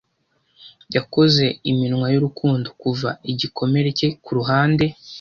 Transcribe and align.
yakoze 0.95 1.45
iminwa 1.71 2.07
y'urukundo 2.13 2.67
kuva 2.81 3.09
igikomere 3.31 3.89
cye 3.97 4.07
kuruhande 4.23 4.85